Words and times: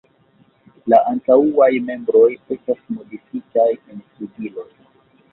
La 0.91 0.99
antaŭaj 1.09 1.67
membroj 1.89 2.23
estas 2.55 2.79
modifitaj 2.95 3.67
en 3.75 4.01
flugiloj. 4.15 4.65